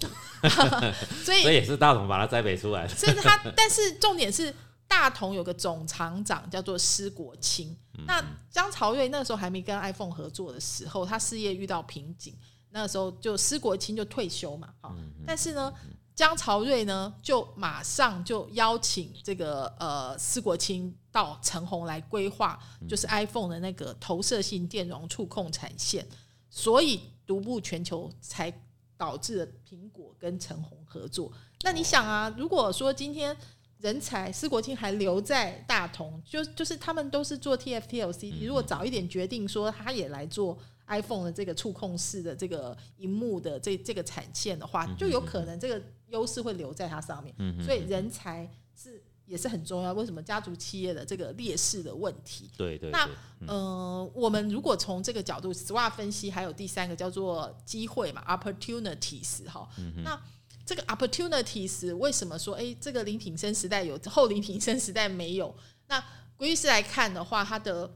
[1.23, 2.95] 所以所以也是大同把他栽培出来的。
[2.95, 4.53] 所以他，但是重点是
[4.87, 7.77] 大同有个总厂长叫做施国清。
[8.07, 12.35] 那江朝瑞那时候还没跟 iPhone 合作的时候，他事业遇到瓶颈，
[12.71, 15.73] 那个时候就施国清就退休嘛，好，但是呢。
[16.15, 26.07] 江朝瑞呢，就马上就邀请这个呃施国清到陈红来规划，就是 iPhone 的那个投射性电容触控产线，
[26.49, 28.51] 所以独步全球，才
[28.95, 31.29] 导致了苹果跟陈红合作。
[31.63, 33.35] 那你想啊，如果说今天
[33.79, 45.81] 人才施国清还留在大同，就就是他们都是做 TFT LCD，如果早一点决定说他也来做 iPhone 的这个触控式的这个荧幕的这这个产线的话，就有可能这个
[46.15, 49.91] 优势会留在它上面，所以人才是也是很重要。
[49.93, 52.49] 为什么家族企业的这个劣势的问题？
[52.57, 53.13] 对对那对，
[53.47, 59.67] 呃，我们如果从这个角度 SWOT 分析，还有第三个叫做机会嘛，opportunities 哈。
[60.03, 60.17] 那
[60.65, 65.53] 这个 opportunities 为什么说，哎，这个林挺生时代有，后林挺生时代没有？
[65.87, 66.03] 那
[66.37, 67.91] 归律师来看的话，它的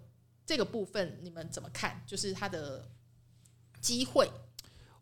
[0.46, 2.02] 这个部分你们怎么看？
[2.06, 2.88] 就是它的
[3.80, 4.30] 机会，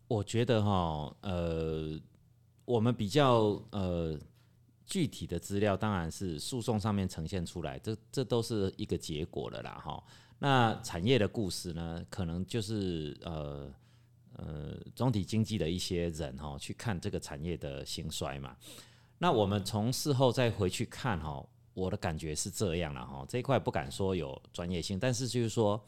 [0.06, 1.98] 我觉得哈，呃，
[2.68, 4.14] 我们比较呃
[4.84, 10.04] 具体的资料当然是诉讼上面呈现出来，这这都是一个结果了啦哈。
[10.38, 13.72] 那产业的故事呢，可能就是呃
[14.36, 18.54] 呃总体经济的一些人哈去看这个产业的兴衰嘛。
[19.16, 23.24] 那我们从事后再回去看哈，我的感觉是这样了哈。
[23.26, 25.82] 这一块不敢说有专业性，但是就是说。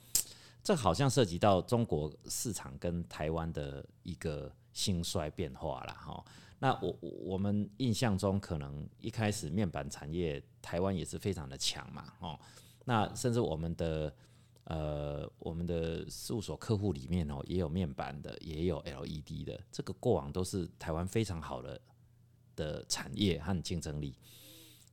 [0.62, 6.22] 这好像涉及到中国市场跟台湾的一个兴衰变化了哈。
[6.60, 12.38] 那我我们印象中，可能一开始面板产业台湾也是非常的强嘛，哦，
[12.84, 14.14] 那甚至我们的
[14.64, 21.80] 呃我们的事务所客户里面哦，也有面板的，也有 LED 的，这个过往都是台湾非常好的
[22.54, 24.14] 的产业和竞争力。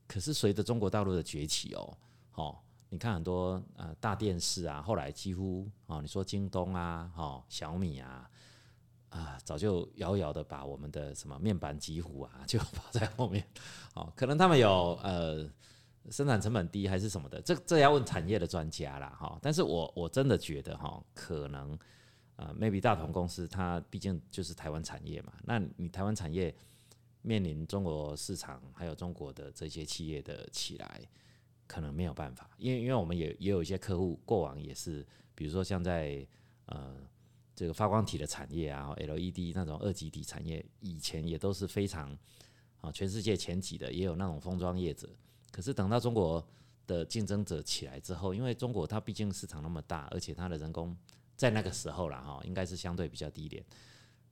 [0.06, 1.96] 可是随着中国大陆的崛起哦，
[2.34, 2.58] 哦。
[2.90, 8.26] 你看很多呃大电视啊，后来几乎哦，你说京东啊，哦小米啊，
[9.10, 13.44] 啊早就遥遥的把我们的什么面板几乎啊 就跑在后面，
[13.94, 15.48] 哦，可能他们有呃
[16.10, 19.38] 生产成本低还是什么的，这这要问产业的专家啦，哈。
[19.42, 21.78] 但是我我真的觉得哈，可能
[22.36, 26.54] 呃 maybe 大同公司它毕竟就是台湾产业嘛，那你台湾产业
[27.22, 31.02] 面临中国市场还有中国的这些企业的起来。
[31.70, 36.26] 可能没有办法，因为因为我们也也有一些客户过往也是，比如说像在
[36.64, 36.96] 呃
[37.58, 42.16] 这个发光体的产业啊，LED 那种二级体产业，以前也都是非常
[42.80, 45.10] 啊全世界前几的，也有那种封装业者。
[45.50, 46.46] 可是等到中国
[46.86, 50.96] 的竞争者起来之后，因为中国它毕竟市场那么大，而且它的人工
[51.34, 53.60] 在那个时候了哈，应该是相对比较低廉。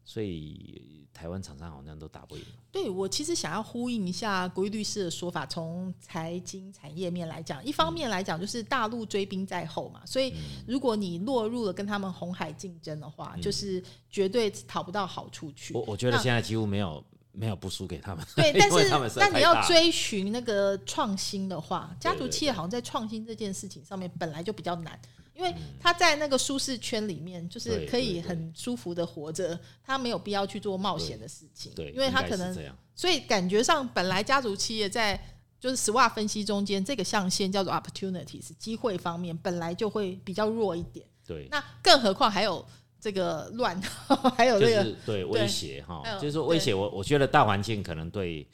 [0.08, 2.44] 所以台湾厂商好像都打不赢。
[2.70, 10.32] 对我其实想要呼应一下国玉律师的说法，从财经产业面来讲，一方面来讲就是大陆追兵在后嘛，所以
[10.64, 15.74] 如果你落入了跟他们红海竞争的话，就是绝对讨不到好处去。
[15.74, 18.24] 我我觉得现在几乎没有没有不输给他们。
[18.36, 24.96] 对，但是但你要追寻那个创新的话，家族企业好像在创新这件事情上面本来就比较难。
[25.36, 31.70] 因为他在那个舒适圈里面，就是可以很舒服的活着，他没有必要去做冒险的事情。
[31.74, 32.56] 对，因为他可能，
[32.94, 35.20] 所以感觉上本来家族企业在
[35.60, 41.06] 就是 SWOT 分析中间这个象限叫做 opportunities 机会方面本来就会比较弱一点。
[41.26, 42.64] 对，那更何况还有
[42.98, 43.78] 这个乱，
[44.36, 48.48] 还有这个对威胁哈，就是说威胁我，我觉得大环境可能对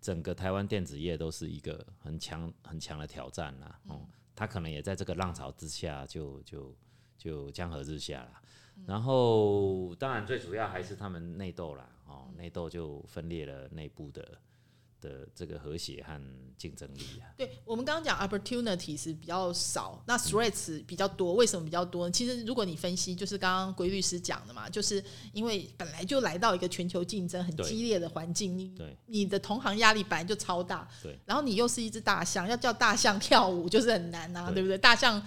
[0.00, 3.78] 整个台湾电子业都是一个很强很强的挑战啦。
[3.88, 4.00] 哦。
[4.40, 6.74] 他可能也在这个浪潮之下，就就
[7.18, 8.40] 就江河日下了。
[8.86, 14.40] 然后，当然最主要还是他们内斗啦，哦，内斗就分裂了内部的。
[15.00, 16.20] 的这个和谐和
[16.56, 21.34] 竞争力啊，对我们刚刚讲 opportunity 是比较少，那 threats 比较多。
[21.34, 22.12] 为什么比较多呢？
[22.12, 28.74] 其实如果你分析，就是刚刚规律师讲的嘛，就是因为本来就来到一个全球竞争很激烈的环境，你
[29.06, 34.76] 你的同行压力本来就超大，对，然后你又是一只大象，要叫大象跳舞就是很难啊，对不对？
[34.76, 35.22] 大象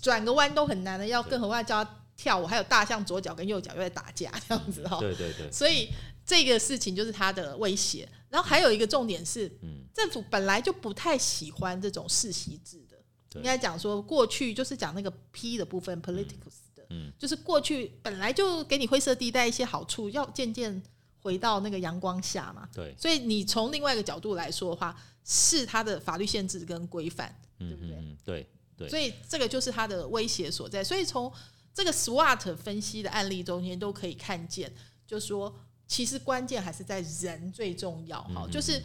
[0.00, 5.88] 转个弯都很难的，要更何况叫它跳舞，还有大象左脚跟右脚又在打架这样子哈，对对对，所以。
[6.28, 12.98] 这个事情就是他的威胁，然后还有一个重点是，嗯政府本来就不太喜欢这种世袭制的。
[13.36, 20.82] 应该讲说，过去就是讲那个 P 的部分，politics 的，嗯就是过去本来就给你灰色地带一些好处，要渐渐
[21.22, 22.68] 回到那个阳光下嘛。
[22.74, 28.16] 对，所以你从另外一个角度来说的话，是它的法律限制跟规范，对不对？
[28.26, 28.88] 对对。
[28.90, 30.84] 所以这个就是它的威胁所在。
[30.84, 31.32] 所以从
[31.78, 34.72] 这个 SWOT 分析的案例中间都可以看见，
[35.06, 35.54] 就是说。
[35.90, 38.78] 其实关键还是在人最重要，哈，就是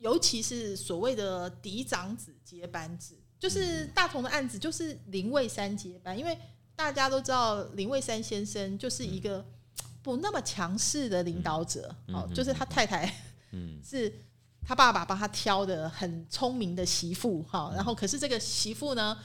[0.00, 6.36] 尤其是所谓的嫡长子接班制，就是大同的案子就是林蔚山接班，因为
[6.74, 9.46] 大家都知道林蔚山先生就是一个
[10.02, 13.06] 不那么强势的领导者，哦，就是他太太，
[13.52, 14.12] 嗯，是
[14.66, 19.16] 他爸爸帮他挑的很聪明的媳妇，哈，然后可是这个媳妇呢，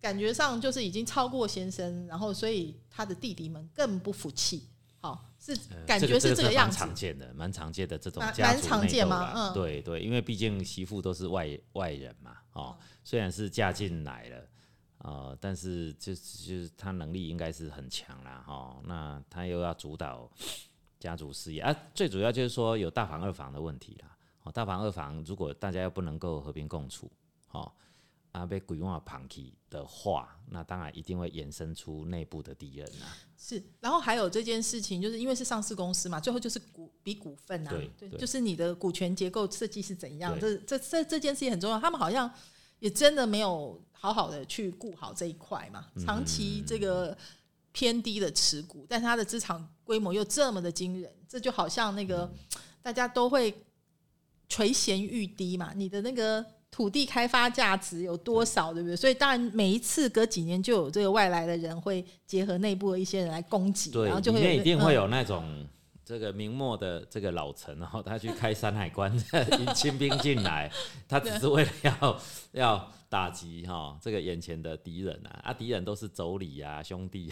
[0.00, 4.66] 感觉上就是已经超过先生，然后所以他的弟弟们更不服气。
[5.02, 9.32] 好，是感觉是这个样子，常见的，蛮常见的这种家族常见吗？
[9.34, 14.48] 嗯，对对，因为毕竟媳妇都是外外人嘛，哦，虽然是嫁进来了，
[14.98, 20.30] 呃，但是就是就是他能力应该是很强啦，哈，那他又要主导
[20.98, 21.62] 家族事业。
[21.62, 27.10] 啊，最主要就是说有大房二房的问题啦，哦，大房二房如果大家又不能够和平共处，
[27.52, 27.72] 哦，
[28.32, 33.10] 啊被鬼话旁起的话，那当然一定会衍生出内部的敌人啊。
[33.36, 41.80] 是，然后还有这件事情，就是因为是上市公司嘛，最后就是股比股份啊，对对就是你的股权结构设计是怎样，这这这这件事情很重要。
[41.80, 42.30] 他们好像
[42.78, 47.16] 也真的没有好好的去顾好这一块嘛，嗯长期这个
[47.72, 52.30] 偏低的持股，但它的资产规模又这么的惊人，这就好像那个
[52.82, 53.64] 大家都会
[54.48, 56.44] 垂涎欲滴嘛，你的那个。
[56.70, 58.94] 土地开发价值有多少，对不对？
[58.96, 65.66] 所以当然每一次隔几年就有这个外来的人会结合内部的一些人来攻击，对，然后就会有里面一定会嗯有那种
[66.04, 69.12] 这个明末的这个老臣，然后 他去开山海关，
[69.58, 70.70] 引清兵进来，
[71.08, 72.20] 他只是为了要
[72.52, 77.30] 要打击哈、这个眼前的敌人啊，啊，敌人都是妯娌啊、兄弟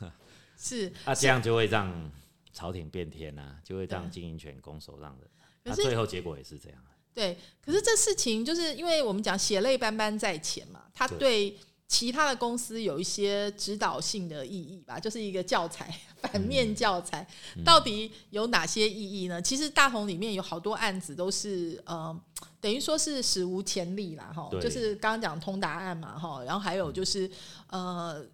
[0.00, 0.12] 啊，
[0.56, 2.10] 是啊，这样就会让
[2.54, 5.28] 朝廷变天啊，就会让经营权拱手让人，
[5.64, 6.78] 那、最后结果也是这样。
[7.14, 17.24] 对，可是这事情就是因为我们讲血泪斑斑在前嘛，他对对其他的公司有一些指导性的意义吧，就是一个教材，反面教材，
[17.64, 19.40] 到底有哪些意义呢？
[19.40, 22.18] 其实大同里面有好多案子都是呃，
[22.60, 27.30] 等于说是史无前例啦，哈，就是刚刚讲通达案嘛，哈，然后还有就是
[27.68, 28.26] 呃。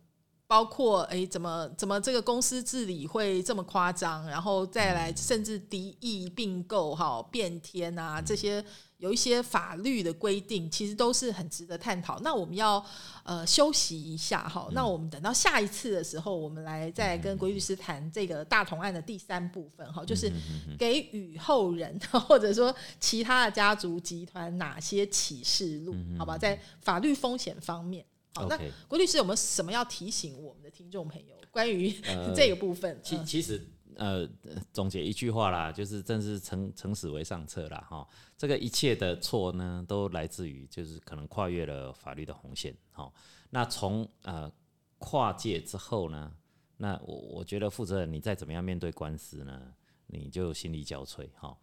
[0.51, 8.65] 包括诶，怎么怎么这个公司治理会这么夸张，然后再来甚至敌意并购哈变天啊这些
[8.99, 12.19] 有一些法律的规定，其实都是很值得探讨。
[12.25, 12.85] 那我们要
[13.23, 20.33] 呃休息一下哈，那我们等到下一次的时候，我们来再跟国律师谈这个大同案的第三部分哈，就是
[20.77, 21.97] 给予后人
[22.27, 28.05] 或者说其他的家族集团哪些启示录，好吧，在法律风险方面。
[28.35, 28.59] 好，那
[28.89, 32.97] 郭律师有没有什么要提醒我们的听众朋友关于呃 这个部分？
[32.97, 33.61] 嗯其其实
[33.97, 34.27] 呃，
[34.73, 38.07] 总结一句话啦，就是正是诚诚实为上策啦哈。
[38.39, 43.13] 这个一切的错呢，都来自于就是可能跨越了法律的红线哈。
[43.51, 44.51] 那从呃
[44.99, 46.33] 跨界之后呢，
[46.79, 49.61] 那我我觉得负责人你再怎么样面对官司呢，
[50.07, 51.55] 你就心力交瘁哈。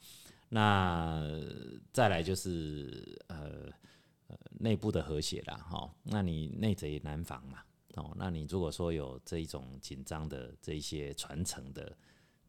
[0.50, 1.24] 那
[1.92, 3.68] 再来就是呃
[4.28, 5.94] 呃内部的和谐啦哈。
[6.04, 7.64] 那你内贼难防嘛。
[7.96, 11.98] 哦，那你如果说有这一种紧张的这一些传承的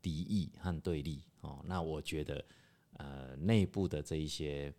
[0.03, 2.45] 敌意和对立哦，那我觉得
[2.93, 4.71] 呃内部的这一些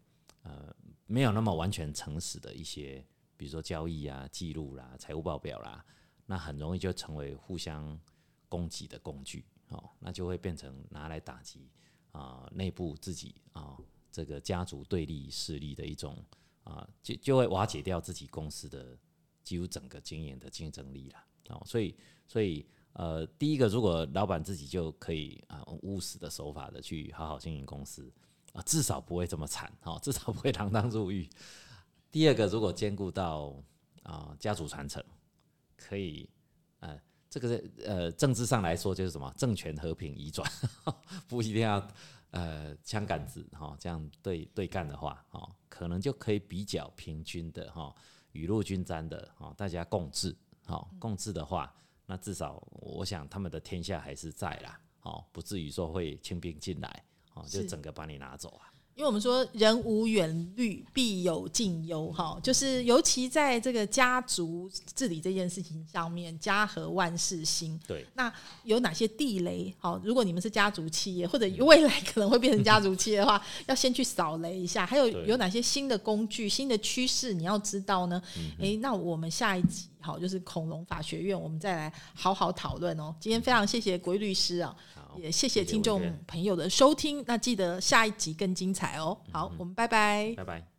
[0.43, 0.71] 呃
[1.07, 3.03] 没有那么完全诚实的一些，
[3.35, 5.83] 比如说交易啊、记录啦、财务报表啦，
[6.27, 7.99] 那很容易就成为互相
[8.47, 11.67] 攻击的工具哦，那就会变成拿来打击
[12.11, 13.75] 啊内、部自己啊、
[14.11, 16.23] 这个家族对立势力的一种
[16.69, 18.97] 啊、就就会瓦解掉自己公司的。
[19.41, 21.17] 几乎整个经营的竞争力了。
[21.47, 21.95] 哦，所以
[22.27, 22.63] 所以
[22.93, 28.13] 呃，第一个，如果老板自己就可以啊、用务实的手法的去好好经营公司
[28.53, 31.27] 啊、至少不会这么惨，哦，至少不会锒铛入狱。
[32.11, 33.55] 第二个，如果兼顾到
[34.03, 35.03] 啊、家族传承，
[35.75, 36.29] 可以
[36.81, 40.47] 呃，这个是呃政治上来说就是什么政权和平移转，
[41.27, 41.79] 不一定要
[42.31, 47.93] 呃枪杆子哈、这样对对干的话，哦，可能就可以比较平均的哈。
[48.33, 51.73] 雨露均沾的哦，大家共治，好、共治的话，
[52.05, 58.68] 那至少我想他们的天下还是在啦，哦，不至于说会清兵进来，哦，就整个把你拿走啊。
[58.99, 67.79] 因为我们说人无远虑，必有近忧，哈，就是尤其在这个家族治理这件事情上面，家和万事兴。
[67.87, 68.29] 对，那
[68.65, 69.73] 有哪些地雷？
[69.79, 74.85] 好，如果你们是家族企业，或者未来可能会变成家族企业的话，要先去扫雷一下。
[74.85, 78.21] 还有有哪些新的工具、新的趋势你要知道呢？
[78.59, 83.15] 诶，那我们下一集好，就是恐龙法学院，我们再来好好讨论哦。
[83.17, 84.75] 今天非常谢谢国律师啊。
[85.09, 89.17] 好，也谢谢听众朋友的收听，那记得下一集更精彩哦。
[89.31, 90.33] 好，我们拜拜。
[90.37, 90.78] 拜拜。